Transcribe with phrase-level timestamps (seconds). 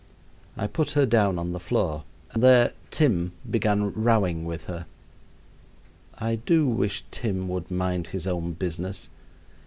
[0.57, 4.87] I put her down on the floor, and there Tim began rowing with her.
[6.17, 9.09] I do wish Tim would mind his own business.